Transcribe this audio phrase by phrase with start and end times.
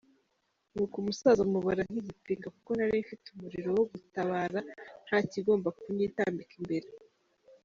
[0.73, 4.59] Nuko umusaza mubara nk’igipinga kuko nari mfite umuriro wo gutabara
[5.05, 6.87] ntakigomba kunyitambika imbere.